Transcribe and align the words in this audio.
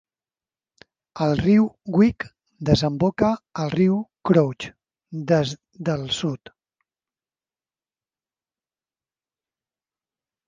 El 1.23 1.33
riu 1.39 1.65
Wick 1.97 2.23
desemboca 2.69 3.27
al 3.63 3.69
riu 3.75 3.99
Crouch 4.29 4.65
des 5.33 5.53
del 5.89 6.07
sud. 6.21 6.53